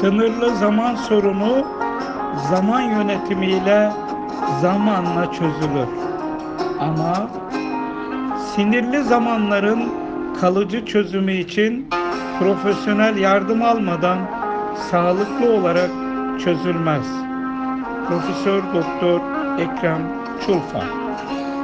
Sınırlı 0.00 0.56
zaman 0.56 0.94
sorunu 0.94 1.66
zaman 2.50 2.80
yönetimiyle 2.80 3.92
zamanla 4.60 5.32
çözülür. 5.32 5.88
Ama 6.80 7.30
sinirli 8.54 9.02
zamanların 9.02 9.88
kalıcı 10.40 10.86
çözümü 10.86 11.32
için 11.32 11.88
profesyonel 12.38 13.16
yardım 13.16 13.62
almadan 13.62 14.18
sağlıklı 14.90 15.52
olarak 15.52 15.90
çözülmez. 16.44 17.06
Profesör 18.08 18.62
Doktor 18.74 19.20
Ekrem 19.58 20.00
Çulfa 20.46 20.99